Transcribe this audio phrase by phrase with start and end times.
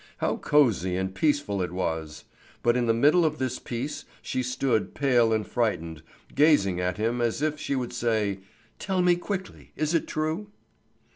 [0.17, 2.23] How cosy and peaceful it was!
[2.63, 6.01] But in the middle of this peace she stood pale and frightened,
[6.33, 8.39] gazing at him as if she would say:
[8.79, 10.47] "Tell me quickly, is it true?"